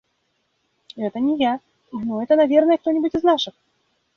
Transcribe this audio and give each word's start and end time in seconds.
–Это 0.95 1.19
не 1.19 1.37
я. 1.37 1.59
Но 1.91 2.23
это, 2.23 2.35
наверное, 2.35 2.79
кто-нибудь 2.79 3.13
из 3.13 3.21
наших. 3.21 3.53